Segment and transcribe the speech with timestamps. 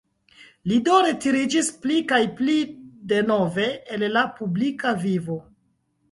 [0.69, 2.55] Li do retiriĝis pli kaj pli
[3.11, 3.67] denove
[3.97, 5.37] el la publika vivo.